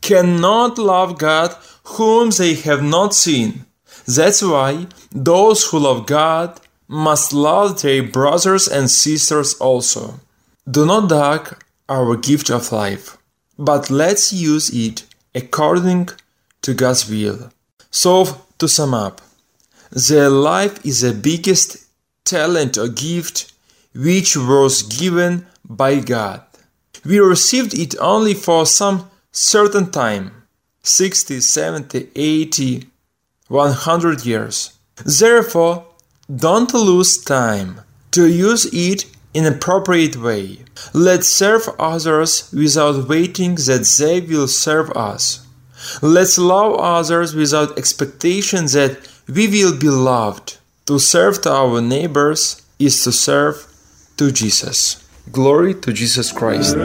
cannot 0.00 0.78
love 0.78 1.18
God 1.18 1.54
whom 1.96 2.30
they 2.30 2.54
have 2.54 2.82
not 2.82 3.14
seen. 3.14 3.64
That's 4.06 4.42
why 4.42 4.86
those 5.12 5.64
who 5.64 5.78
love 5.78 6.06
God 6.06 6.60
must 6.88 7.32
love 7.32 7.82
their 7.82 8.02
brothers 8.02 8.66
and 8.68 8.90
sisters 8.90 9.54
also. 9.54 10.20
Do 10.68 10.86
not 10.86 11.08
dog 11.08 11.62
our 11.88 12.16
gift 12.16 12.50
of 12.50 12.72
life, 12.72 13.16
but 13.58 13.90
let's 13.90 14.32
use 14.32 14.70
it 14.70 15.04
according 15.34 16.08
to 16.62 16.74
God's 16.74 17.08
will. 17.08 17.50
So, 17.90 18.46
to 18.58 18.68
sum 18.68 18.94
up, 18.94 19.20
the 19.90 20.30
life 20.30 20.84
is 20.84 21.00
the 21.00 21.12
biggest 21.12 21.86
talent 22.24 22.78
or 22.78 22.88
gift 22.88 23.52
which 23.94 24.36
was 24.36 24.82
given 24.82 25.46
by 25.64 26.00
God. 26.00 26.42
We 27.04 27.18
received 27.18 27.74
it 27.74 27.94
only 27.98 28.34
for 28.34 28.66
some 28.66 29.10
certain 29.32 29.90
time 29.90 30.39
60, 30.82 31.40
70, 31.40 32.08
80, 32.14 32.86
100 33.48 34.26
years. 34.26 34.78
Therefore, 35.04 35.86
don't 36.34 36.72
lose 36.72 37.22
time 37.22 37.80
to 38.12 38.26
use 38.28 38.66
it 38.72 39.06
in 39.34 39.46
an 39.46 39.54
appropriate 39.54 40.16
way. 40.16 40.58
Let's 40.92 41.28
serve 41.28 41.68
others 41.78 42.50
without 42.52 43.08
waiting 43.08 43.54
that 43.54 43.84
they 43.98 44.20
will 44.20 44.48
serve 44.48 44.90
us. 44.92 45.46
Let's 46.02 46.38
love 46.38 46.74
others 46.78 47.34
without 47.34 47.78
expectation 47.78 48.66
that 48.66 48.98
we 49.28 49.48
will 49.48 49.76
be 49.78 49.88
loved. 49.88 50.58
To 50.86 50.98
serve 50.98 51.42
to 51.42 51.52
our 51.52 51.80
neighbors 51.80 52.62
is 52.78 53.04
to 53.04 53.12
serve 53.12 53.66
to 54.16 54.30
Jesus. 54.30 55.06
Glory 55.30 55.74
to 55.74 55.92
Jesus 55.92 56.32
Christ. 56.32 56.76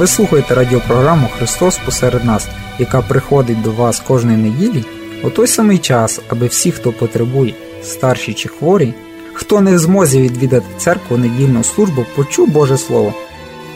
Ви 0.00 0.06
слухаєте 0.06 0.54
радіопрограму 0.54 1.28
Христос 1.38 1.78
посеред 1.84 2.24
нас, 2.24 2.48
яка 2.78 3.02
приходить 3.02 3.62
до 3.62 3.70
вас 3.70 4.00
кожної 4.00 4.36
неділі 4.36 4.84
у 5.24 5.30
той 5.30 5.46
самий 5.46 5.78
час, 5.78 6.20
аби 6.28 6.46
всі, 6.46 6.72
хто 6.72 6.92
потребує, 6.92 7.54
старші 7.82 8.34
чи 8.34 8.48
хворі, 8.48 8.94
хто 9.32 9.60
не 9.60 9.74
в 9.74 9.78
змозі 9.78 10.20
відвідати 10.20 10.66
церкву 10.78 11.16
недільну 11.16 11.64
службу, 11.64 12.04
почув 12.16 12.48
Боже 12.48 12.78
Слово. 12.78 13.14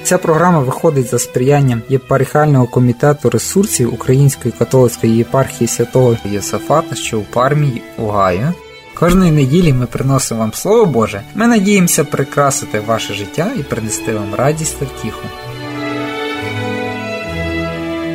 Ця 0.03 0.19
програма 0.19 0.59
виходить 0.59 1.11
за 1.11 1.19
сприянням 1.19 1.83
єпархіального 1.89 2.67
комітету 2.67 3.31
ресурсів 3.31 3.95
Української 3.95 4.55
католицької 4.59 5.17
єпархії 5.17 5.69
святого 5.69 6.17
Єсафата, 6.25 6.95
що 6.95 7.19
у 7.19 7.23
Пармії, 7.23 7.83
Угаю. 7.99 8.53
Кожної 8.95 9.31
неділі 9.33 9.73
ми 9.73 9.87
приносимо 9.87 10.41
вам 10.41 10.53
Слово 10.53 10.87
Боже. 10.87 11.23
Ми 11.35 11.47
надіємося 11.47 12.05
прикрасити 12.05 12.81
ваше 12.81 13.15
життя 13.15 13.51
і 13.59 13.63
принести 13.63 14.15
вам 14.15 14.35
радість 14.35 14.79
та 14.79 14.85
втіху. 14.85 15.29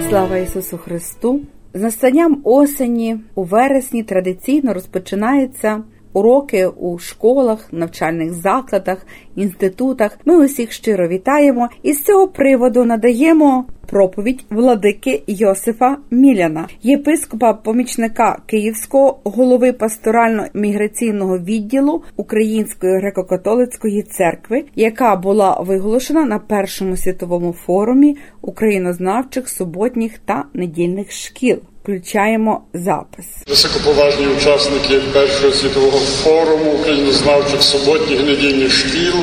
Слава 0.10 0.38
Ісусу 0.38 0.78
Христу! 0.78 1.42
З 1.74 1.82
настанням 1.82 2.42
осені 2.44 3.20
у 3.36 3.44
вересні 3.44 4.04
традиційно 4.04 4.74
розпочинаються 4.74 5.84
уроки 6.14 6.66
у 6.66 6.98
школах, 6.98 7.68
навчальних 7.72 8.34
закладах, 8.34 9.06
інститутах. 9.36 10.20
Ми 10.26 10.46
усіх 10.46 10.72
щиро 10.72 11.08
вітаємо 11.08 11.70
і 11.84 11.94
з 11.94 12.04
цього 12.04 12.28
приводу 12.28 12.86
надаємо 12.86 13.66
проповідь 13.90 14.46
владики 14.50 15.24
Йосифа 15.28 15.98
Міляна, 16.12 16.68
єпископа 16.84 17.54
помічника 17.54 18.42
Київського 18.46 19.20
голови 19.24 19.72
пасторально-міграційного 19.72 21.44
відділу 21.44 22.04
Української 22.16 22.94
греко-католицької 22.94 24.04
церкви, 24.04 24.64
яка 24.76 25.16
була 25.16 25.60
виголошена 25.60 26.26
на 26.26 26.40
першому 26.40 26.98
світовому 26.98 27.54
форумі 27.54 28.18
українознавчих 28.42 29.50
суботніх 29.50 30.20
та 30.20 30.46
недільних 30.54 31.12
шкіл. 31.12 31.58
Включаємо 31.90 32.62
запис. 32.74 33.26
Високоповажні 33.48 34.28
учасники 34.28 35.00
першого 35.14 35.54
світового 35.54 36.00
форуму 36.00 36.72
українознавчих 36.72 37.64
суботніх 37.64 38.20
недільних 38.20 38.72
шкіл. 38.72 39.14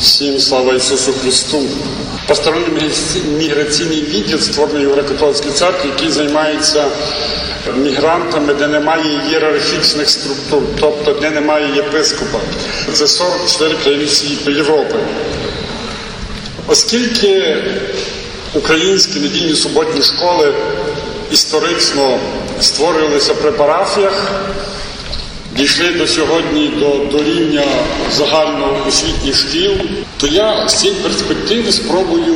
Всім 0.00 0.38
слава 0.38 0.74
Ісусу 0.74 1.12
Христу! 1.12 1.62
Пасторально-міграційний 2.28 4.02
відділ 4.02 4.38
створений 4.38 4.86
греко-католицькій 4.86 5.52
церкві, 5.52 5.88
який 5.88 6.10
займається 6.10 6.84
мігрантами, 7.76 8.54
де 8.54 8.66
немає 8.66 9.20
ієрархічних 9.28 10.10
структур, 10.10 10.62
тобто 10.80 11.12
де 11.12 11.30
немає 11.30 11.76
єпископа. 11.76 12.38
Це 12.92 13.06
44 13.06 13.74
країни 13.74 14.06
світу 14.06 14.50
Європи. 14.50 14.98
Оскільки 16.66 17.56
українські 18.54 19.20
недільні 19.20 19.54
суботні 19.54 20.02
школи 20.02 20.54
історично 21.32 22.18
створювалися 22.60 23.34
при 23.34 23.52
парафіях, 23.52 24.32
дійшли 25.56 25.90
до 25.90 26.06
сьогодні 26.06 26.68
до, 26.78 27.18
до 27.18 27.24
рівня 27.24 27.64
загальноосвітніх 28.16 29.36
шкіл, 29.36 29.72
то 30.20 30.26
я 30.26 30.68
з 30.68 30.74
цієї 30.74 30.98
перспективи 30.98 31.72
спробую 31.72 32.34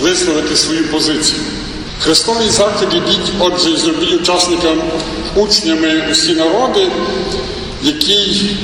висловити 0.00 0.56
свою 0.56 0.84
позицію. 0.84 1.40
Христовий 2.00 2.50
захід 2.50 2.88
ідіть, 2.92 3.32
отже, 3.38 3.76
зробіть 3.76 4.12
учасникам, 4.12 4.82
учнями 5.36 6.02
усі 6.12 6.34
народи, 6.34 6.86
який 7.82 8.56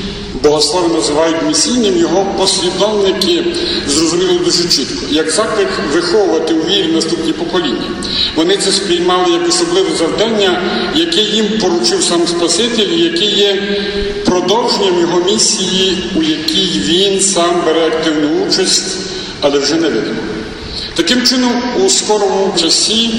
богослови 0.45 0.95
називають 0.95 1.43
місійним, 1.47 1.97
його 1.97 2.25
послідовники 2.37 3.45
зрозуміли 3.87 4.39
дуже 4.45 4.69
чітко, 4.69 5.05
як 5.09 5.31
заклик 5.31 5.67
виховувати 5.93 6.53
у 6.53 6.57
вірі 6.57 6.87
наступні 6.87 7.33
покоління. 7.33 7.89
Вони 8.35 8.57
це 8.57 8.71
сприймали 8.71 9.31
як 9.31 9.49
особливе 9.49 9.95
завдання, 9.95 10.61
яке 10.95 11.21
їм 11.21 11.45
поручив 11.61 12.03
сам 12.03 12.27
Спаситель, 12.27 12.89
яке 12.89 13.25
є 13.25 13.77
продовженням 14.25 14.99
його 14.99 15.19
місії, 15.19 15.97
у 16.15 16.23
якій 16.23 16.81
він 16.85 17.21
сам 17.21 17.63
бере 17.65 17.87
активну 17.87 18.45
участь, 18.47 18.97
але 19.41 19.59
вже 19.59 19.75
невидимо. 19.75 20.15
Таким 20.95 21.25
чином, 21.25 21.51
у 21.85 21.89
скорому 21.89 22.53
часі 22.57 23.09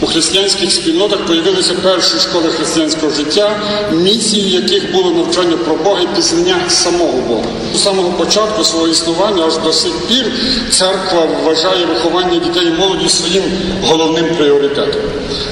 у 0.00 0.06
християнських 0.06 0.72
спільнотах 0.72 1.26
появилися 1.26 1.74
перші 1.82 2.18
школи 2.18 2.48
християнського 2.48 3.12
життя, 3.12 3.56
місією 3.92 4.62
яких 4.62 4.92
було 4.92 5.10
навчання 5.10 5.56
про 5.56 5.74
Бога 5.74 6.00
і 6.02 6.16
пізнання 6.16 6.56
самого 6.68 7.18
Бога. 7.28 7.44
З 7.74 7.82
самого 7.82 8.10
початку 8.10 8.64
свого 8.64 8.88
існування 8.88 9.44
аж 9.46 9.58
до 9.58 9.72
сих 9.72 9.92
пір 10.08 10.32
церква 10.70 11.26
вважає 11.44 11.86
виховання 11.86 12.38
дітей 12.38 12.66
і 12.66 12.80
молоді 12.80 13.08
своїм 13.08 13.42
головним 13.82 14.34
пріоритетом. 14.36 15.02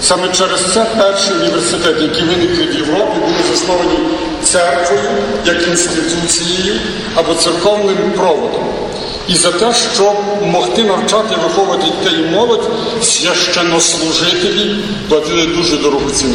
Саме 0.02 0.28
через 0.28 0.60
це 0.74 0.86
перші 0.98 1.32
університети, 1.40 2.02
які 2.02 2.22
виникли 2.22 2.64
в 2.64 2.74
Європі, 2.74 3.18
були 3.20 3.34
засновані 3.50 3.98
церквою 4.44 5.10
як 5.46 5.68
інституцією 5.68 6.74
або 7.14 7.34
церковним 7.34 8.12
проводом. 8.16 8.81
І 9.28 9.34
за 9.34 9.52
те, 9.52 9.74
щоб 9.94 10.14
могти 10.46 10.84
навчати 10.84 11.36
виховувати 11.42 11.84
дітей 11.84 12.20
і 12.20 12.34
молодь, 12.34 12.70
священнослужителі 13.02 14.76
платили 15.08 15.46
дуже 15.46 15.76
дорогу 15.76 16.10
ціну. 16.10 16.34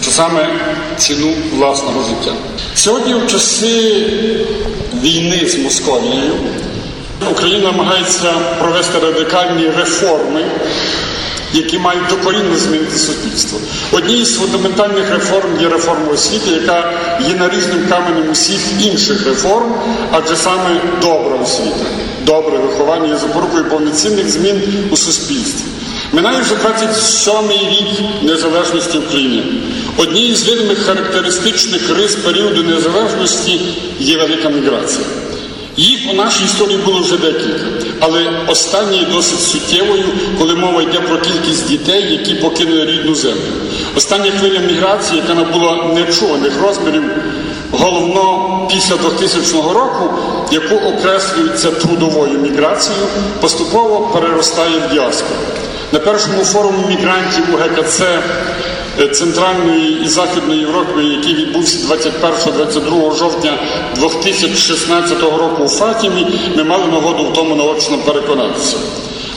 Це 0.00 0.10
саме 0.10 0.48
ціну 0.96 1.34
власного 1.56 2.02
життя. 2.02 2.36
Сьогодні, 2.74 3.14
в 3.14 3.26
часи 3.26 4.06
війни 5.02 5.48
з 5.48 5.58
Московією, 5.58 6.34
Україна 7.30 7.72
намагається 7.72 8.32
провести 8.58 8.98
радикальні 8.98 9.70
реформи 9.78 10.44
які 11.54 11.78
мають 11.78 12.08
докорінно 12.10 12.56
змінити 12.56 12.98
суспільство. 12.98 13.58
Однією 13.92 14.24
з 14.24 14.36
фундаментальних 14.36 15.10
реформ 15.10 15.60
є 15.60 15.68
реформа 15.68 16.12
освіти, 16.12 16.50
яка 16.50 16.92
є 17.28 17.34
наріжним 17.34 17.86
каменем 17.88 18.30
усіх 18.32 18.60
інших 18.80 19.26
реформ, 19.26 19.74
адже 20.12 20.36
саме 20.36 20.80
добра 21.02 21.36
освіта, 21.42 21.86
добре 22.26 22.58
виховання 22.58 23.08
є 23.08 23.16
запорукою 23.16 23.64
повноцінних 23.64 24.30
змін 24.30 24.62
у 24.90 24.96
суспільстві. 24.96 25.64
Минає 26.12 26.40
вже 26.40 26.54
27-й 26.54 27.68
рік 27.68 28.22
незалежності 28.22 28.98
України. 28.98 29.42
Однією 29.96 30.36
з 30.36 30.48
видимих 30.48 30.78
характеристичних 30.78 31.96
рис 31.96 32.14
періоду 32.14 32.62
незалежності 32.62 33.60
є 33.98 34.16
велика 34.16 34.48
міграція. 34.48 35.06
Їх 35.76 36.00
у 36.12 36.14
нашій 36.14 36.44
історії 36.44 36.78
було 36.84 37.00
вже 37.00 37.16
декілька, 37.16 37.64
але 38.00 38.30
останнє 38.48 39.06
досить 39.12 39.40
суттєвою, 39.40 40.04
коли 40.38 40.54
мова 40.54 40.82
йде 40.82 41.00
про 41.00 41.18
кількість 41.18 41.68
дітей, 41.68 42.12
які 42.12 42.34
покинули 42.34 42.84
рідну 42.84 43.14
землю. 43.14 43.52
Остання 43.96 44.30
хвиля 44.30 44.58
міграції, 44.58 45.20
яка 45.20 45.34
набула 45.34 45.84
нечуваних 45.94 46.52
розмірів, 46.62 47.02
головно 47.70 48.68
після 48.70 48.96
2000 48.96 49.56
року, 49.56 50.10
яку 50.52 50.74
окреслюється 50.74 51.70
трудовою 51.70 52.38
міграцією, 52.38 53.06
поступово 53.40 54.00
переростає 54.00 54.78
в 54.78 54.92
діаспору. 54.92 55.40
На 55.92 55.98
першому 55.98 56.44
форумі 56.44 56.84
мігрантів 56.88 57.44
у 57.54 57.56
ГКЦ 57.56 58.02
Центральної 59.12 60.02
і 60.04 60.08
Західної 60.08 60.60
Європи, 60.60 61.04
який 61.04 61.34
відбувся 61.34 61.78
21-22 61.78 63.16
жовтня 63.16 63.58
2016 63.96 65.22
року 65.22 65.62
у 65.64 65.68
Фатімі, 65.68 66.26
ми 66.56 66.64
мали 66.64 66.86
нагоду 66.86 67.24
в 67.24 67.32
тому 67.32 67.56
наочно 67.56 67.98
переконатися. 67.98 68.76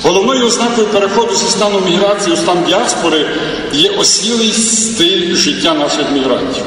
Головною 0.04 0.46
ознакою 0.46 0.88
переходу 0.88 1.36
зі 1.36 1.46
стану 1.46 1.80
міграції 1.86 2.34
у 2.34 2.38
стан 2.38 2.58
діаспори 2.68 3.26
є 3.74 3.90
осілий 3.90 4.52
стиль 4.52 5.36
життя 5.36 5.74
наших 5.74 6.12
мігрантів. 6.14 6.64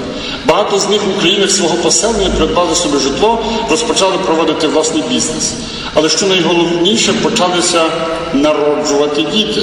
Багато 0.46 0.79
з 0.79 0.88
них 0.88 1.00
у 1.16 1.20
країнах 1.20 1.50
свого 1.50 1.74
поселення 1.74 2.31
придбали 2.37 2.74
собі 2.74 2.98
житло, 2.98 3.44
розпочали 3.70 4.18
проводити 4.18 4.66
власний 4.66 5.03
бізнес. 5.03 5.55
Але 5.94 6.09
що 6.09 6.26
найголовніше, 6.26 7.12
почалися 7.12 7.85
народжувати 8.35 9.22
діти 9.22 9.62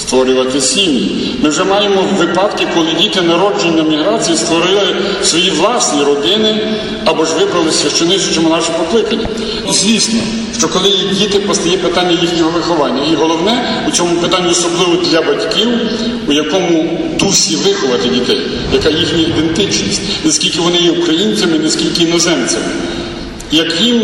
створювати 0.00 0.60
сім'ї. 0.60 1.34
Ми 1.42 1.48
вже 1.48 1.64
маємо 1.64 2.04
випадки, 2.18 2.66
коли 2.74 2.92
діти 2.92 3.20
народжені 3.20 3.76
на 3.76 3.82
міграції 3.82 4.36
створили 4.36 4.96
свої 5.22 5.50
власні 5.50 6.02
родини 6.02 6.76
або 7.04 7.24
ж 7.24 7.34
вибрали 7.34 7.72
священичому 7.72 8.48
наше 8.48 8.72
покликання. 8.72 9.28
Звісно, 9.70 10.20
що 10.58 10.68
коли 10.68 10.90
діти, 11.18 11.38
постає 11.40 11.76
питання 11.78 12.18
їхнього 12.22 12.50
виховання. 12.50 13.12
І 13.12 13.14
головне 13.14 13.84
у 13.88 13.90
цьому 13.90 14.16
питанні, 14.16 14.50
особливо 14.50 15.02
для 15.02 15.22
батьків, 15.22 15.68
у 16.28 16.32
якому 16.32 17.00
дусі 17.18 17.56
виховати 17.56 18.08
дітей, 18.08 18.40
яка 18.72 18.88
їхня 18.88 19.20
ідентичність, 19.20 20.00
наскільки 20.24 20.60
вони 20.60 20.78
є 20.78 20.90
українцями, 20.90 21.58
наскільки 21.58 22.04
іноземцями. 22.04 22.64
Як 23.52 23.80
їм 23.80 24.00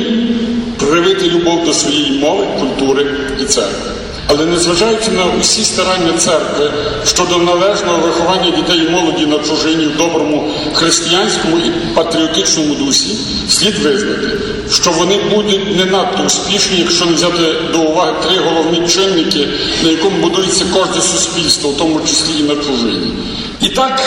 привити 0.78 1.30
любов 1.30 1.64
до 1.66 1.72
своєї 1.72 2.18
мови, 2.18 2.46
культури 2.60 3.06
і 3.42 3.44
церкви. 3.44 3.93
Але 4.26 4.46
незважаючи 4.46 5.10
на 5.10 5.24
усі 5.40 5.64
старання 5.64 6.12
церкви 6.18 6.70
щодо 7.06 7.38
належного 7.38 7.98
виховання 7.98 8.50
дітей 8.56 8.86
і 8.86 8.90
молоді 8.90 9.26
на 9.26 9.38
чужині 9.38 9.86
в 9.86 9.96
доброму 9.96 10.50
християнському 10.74 11.58
і 11.58 11.94
патріотичному 11.94 12.74
дусі, 12.74 13.16
слід 13.48 13.78
визнати, 13.78 14.28
що 14.70 14.90
вони 14.90 15.20
будуть 15.34 15.76
не 15.76 15.84
надто 15.84 16.22
успішні, 16.22 16.78
якщо 16.78 17.06
не 17.06 17.12
взяти 17.12 17.42
до 17.72 17.78
уваги 17.78 18.12
три 18.28 18.38
головні 18.38 18.88
чинники, 18.88 19.48
на 19.84 19.90
якому 19.90 20.16
будується 20.16 20.64
кожне 20.74 21.02
суспільство, 21.02 21.70
в 21.70 21.76
тому 21.76 22.00
числі 22.00 22.40
і 22.40 22.42
на 22.42 22.56
чужині. 22.56 23.12
І 23.60 23.68
так. 23.68 24.00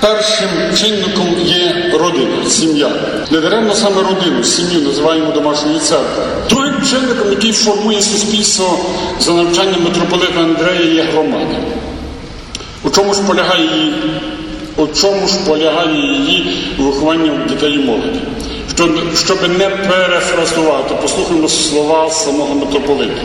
Першим 0.00 0.48
чинником 0.76 1.36
є 1.44 1.90
родина, 2.00 2.50
сім'я. 2.50 2.90
Недаремно 3.30 3.74
саме 3.74 4.02
родину, 4.02 4.44
сім'ю 4.44 4.80
називаємо 4.80 5.32
домашньою 5.32 5.78
церквою. 5.78 6.28
Чинником, 6.90 7.30
який 7.30 7.52
формує 7.52 8.02
суспільство 8.02 8.78
за 9.20 9.32
навчанням 9.32 9.82
митрополита 9.84 10.40
Андрея, 10.40 10.94
є 10.94 11.02
громада. 11.02 11.56
У 12.84 12.90
чому 12.90 13.14
ж 13.14 13.22
полягає 13.22 13.62
її, 13.62 13.94
у 14.76 14.86
чому 14.86 15.28
ж 15.28 15.34
полягає 15.46 15.96
її 15.96 16.56
виховання 16.78 17.46
дітей 17.48 17.74
і 17.74 17.78
молоді? 17.78 18.20
Щоб 19.24 19.38
не 19.58 19.68
перефразувати, 19.68 20.94
послухаємо 21.02 21.48
слова 21.48 22.10
самого 22.10 22.54
митрополита. 22.54 23.22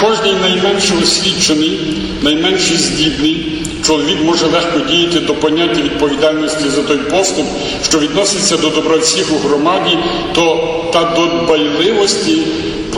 Кожний 0.00 0.32
найменше 0.42 0.94
освічений, 1.02 1.80
найменше 2.22 2.76
здібний 2.76 3.62
чоловік 3.86 4.18
може 4.24 4.46
легко 4.46 4.80
діяти 4.90 5.20
до 5.20 5.34
поняття 5.34 5.82
відповідальності 5.82 6.68
за 6.68 6.82
той 6.82 6.96
поступ, 6.96 7.46
що 7.82 7.98
відноситься 7.98 8.56
до 8.56 8.68
добра 8.68 8.96
всіх 8.96 9.32
у 9.32 9.48
громаді, 9.48 9.98
то 10.34 10.74
та 10.92 11.04
до 11.04 11.26
дбайливості 11.26 12.38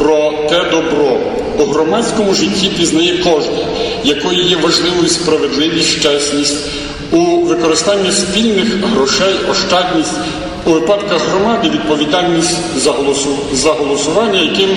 про 0.00 0.32
те 0.48 0.64
добро. 0.70 1.18
У 1.58 1.64
громадському 1.64 2.34
житті 2.34 2.68
пізнає 2.78 3.18
кожен, 3.24 3.54
якою 4.04 4.42
є 4.42 4.56
важливою 4.56 5.08
справедливість, 5.08 6.02
чесність, 6.02 6.56
у 7.12 7.18
використанні 7.20 8.12
спільних 8.12 8.74
грошей, 8.94 9.34
ощадність. 9.50 10.14
У 10.66 10.70
випадках 10.70 11.28
громади 11.28 11.70
відповідальність 11.70 12.56
за 12.76 12.90
голосу, 12.90 13.38
за 13.52 13.72
голосування, 13.72 14.40
яким 14.40 14.68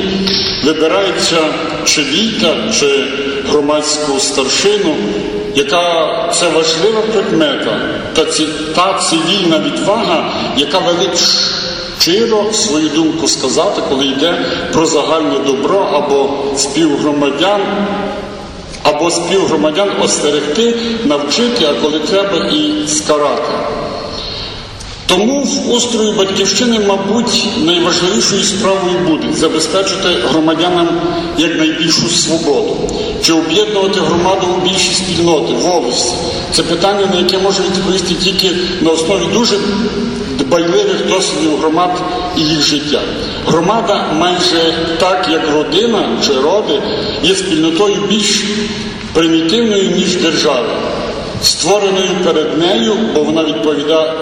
вибирається 0.64 1.38
чи 1.86 2.02
війта, 2.02 2.56
чи 2.80 3.04
громадську 3.50 4.20
старшину, 4.20 4.96
яка 5.56 6.10
це 6.34 6.50
важлива 6.50 7.02
предмета, 7.14 7.80
та, 8.14 8.26
ці, 8.26 8.48
та 8.76 8.94
цивільна 9.00 9.60
відвага, 9.60 10.34
яка 10.58 10.80
велить 10.80 11.20
щиро 12.00 12.54
свою 12.54 12.90
думку 12.90 13.28
сказати, 13.28 13.82
коли 13.90 14.06
йде 14.06 14.46
про 14.74 14.86
загальне 14.86 15.40
добро 15.46 15.80
або 15.94 16.30
співгромадян. 16.58 17.62
Або 18.84 19.12
співгромадян 19.12 19.90
остерегти, 20.02 20.76
навчити, 21.06 21.66
а 21.66 21.82
коли 21.82 22.00
треба 22.00 22.38
і 22.38 22.88
скарати. 22.88 23.52
Тому 25.06 25.44
в 25.44 25.72
устрої 25.72 26.12
батьківщини, 26.12 26.80
мабуть, 26.88 27.48
найважливішою 27.66 28.44
справою 28.44 29.00
буде 29.08 29.28
забезпечити 29.34 30.08
громадянам 30.30 30.90
якнайбільшу 31.38 32.10
свободу, 32.10 32.78
чи 33.24 33.34
об'єднувати 33.34 34.00
громаду 34.00 34.48
у 34.58 34.70
більші 34.70 34.94
спільноти, 34.94 35.54
волості. 35.54 36.14
Це 36.54 36.64
питання, 36.64 37.06
на 37.14 37.20
яке 37.20 37.38
може 37.38 37.62
відповісти 37.62 38.16
тільки 38.16 38.52
на 38.82 38.92
основі 38.92 39.24
дуже 39.34 39.58
дбайливих 40.54 41.08
досвідів 41.08 41.58
громад 41.58 42.02
і 42.38 42.42
їх 42.42 42.62
життя. 42.62 43.00
Громада 43.48 44.06
майже 44.20 44.74
так, 45.00 45.28
як 45.32 45.42
родина 45.54 46.10
чи 46.28 46.34
роди, 46.34 46.82
є 47.24 47.36
спільнотою 47.36 47.96
більш 48.10 48.44
примітивною, 49.14 49.92
ніж 49.92 50.16
держава 50.16 50.76
створеною 51.42 52.10
перед 52.24 52.58
нею, 52.58 52.94
бо 53.16 53.24
вона 53.24 53.44
відповідає, 53.44 54.14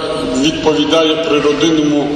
відповідає 0.42 1.16
природинному 1.16 2.08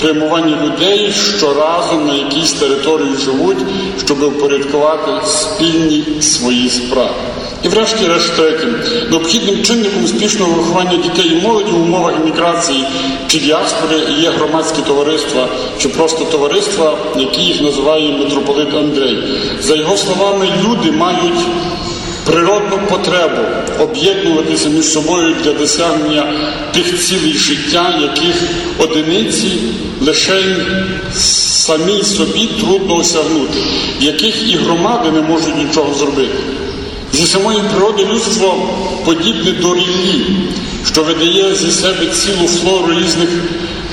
прямуванню 0.00 0.56
людей, 0.64 1.12
що 1.38 1.54
разом 1.54 2.06
на 2.06 2.14
якійсь 2.14 2.52
території 2.52 3.16
живуть, 3.24 3.58
щоб 4.04 4.22
упорядкувати 4.22 5.26
спільні 5.26 6.04
свої 6.20 6.70
справи. 6.70 7.14
І 7.64 7.68
врешті-решт 7.68 8.36
третє, 8.36 8.66
необхідним 9.10 9.62
чинником 9.62 10.04
успішного 10.04 10.52
виховання 10.52 10.96
дітей 10.96 11.32
і 11.32 11.42
молоді 11.42 11.70
в 11.70 11.82
умовах 11.82 12.14
імміграції 12.20 12.84
чи 13.26 13.38
діаспори 13.38 13.96
є 14.20 14.30
громадські 14.30 14.82
товариства, 14.82 15.48
чи 15.78 15.88
просто 15.88 16.24
товариства, 16.24 16.98
які 17.16 17.40
їх 17.40 17.60
називає 17.62 18.10
митрополит 18.10 18.74
Андрей. 18.74 19.18
За 19.60 19.74
його 19.74 19.96
словами, 19.96 20.48
люди 20.64 20.90
мають 20.90 21.40
природну 22.24 22.78
потребу 22.88 23.42
об'єднуватися 23.80 24.68
між 24.68 24.84
собою 24.84 25.36
для 25.44 25.52
досягнення 25.52 26.32
тих 26.72 27.00
цілей 27.00 27.32
життя, 27.32 27.98
яких 28.02 28.42
одиниці 28.78 29.52
лише 30.00 30.56
самій 31.14 32.02
собі 32.02 32.48
трудно 32.60 32.96
осягнути, 32.96 33.58
яких 34.00 34.52
і 34.52 34.56
громади 34.56 35.10
не 35.10 35.22
можуть 35.22 35.56
нічого 35.56 35.94
зробити. 35.94 36.38
Зі 37.14 37.26
самої 37.26 37.58
природи 37.70 38.04
людство 38.12 38.54
подібне 39.04 39.52
до 39.62 39.74
ріллі, 39.74 40.26
що 40.84 41.02
видає 41.04 41.54
зі 41.54 41.70
себе 41.70 42.06
цілу 42.06 42.48
флору 42.48 42.92
різних 43.00 43.28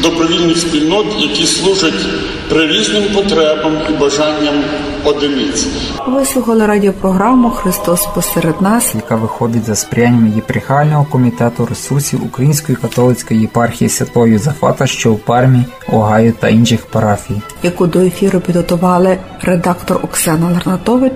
добровільних 0.04 0.58
спільнот, 0.58 1.06
які 1.20 1.46
служать 1.46 2.06
прирізним 2.50 3.04
потребам 3.16 3.74
і 3.90 3.94
бажанням 3.94 4.64
одиниць. 5.04 5.68
Ви 6.08 6.26
слухали 6.26 6.66
радіопрограму 6.66 7.50
Христос 7.50 8.08
посеред 8.16 8.62
нас, 8.62 8.96
яка 8.96 9.16
виходить 9.16 9.66
за 9.66 9.76
сприянням 9.76 10.34
єпархіального 10.36 11.06
комітету 11.12 11.66
ресурсів 11.66 12.26
Української 12.26 12.76
католицької 12.76 13.42
єпархії 13.42 13.90
Святого 13.90 14.28
Юзефата, 14.28 14.88
що 14.88 15.12
у 15.12 15.16
Пармі, 15.18 15.64
Огайо 15.88 16.34
та 16.40 16.50
інших 16.50 16.86
парафій. 16.86 17.42
яку 17.64 17.88
до 17.88 18.00
ефіру 18.00 18.40
підготували 18.40 19.18
редактор 19.42 20.00
Оксана 20.04 20.50
Ларнатович, 20.52 21.14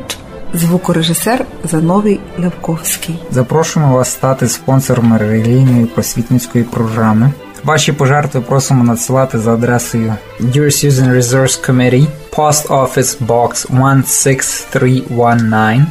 звукорежисер 0.58 1.46
Зановій 1.64 2.20
Левковський. 2.38 3.16
Запрошуємо 3.32 3.96
вас 3.96 4.12
стати 4.12 4.48
спонсором 4.48 5.18
релігійної 5.18 5.86
просвітницької 5.86 6.64
програми. 6.64 7.32
Ваші 7.64 7.92
пожертви 7.92 8.42
просимо 8.42 8.84
надсилати 8.84 9.40
за 9.40 9.54
адресою 9.54 10.14
Dear 10.42 10.66
Susan 10.66 11.16
Resource 11.16 11.70
Committee, 11.70 12.08
Post 12.32 12.68
Office 12.68 13.26
Box 13.28 13.68
16319, 14.06 15.82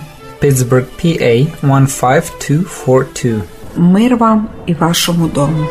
Pittsburgh, 0.42 0.87
PA 1.05 1.46
15242. 1.62 3.42
Мир 3.77 4.16
вам 4.16 4.48
і 4.66 4.74
вашому 4.74 5.27
дому. 5.27 5.66